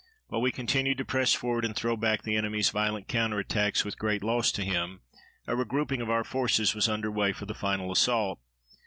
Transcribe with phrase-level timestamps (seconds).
[0.29, 3.99] While we continued to press forward and throw back the enemy's violent counter attacks with
[3.99, 5.01] great loss to him,
[5.45, 8.39] a regrouping of our forces was under way for the final assault.